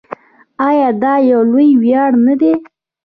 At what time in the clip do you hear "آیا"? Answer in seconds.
0.67-0.89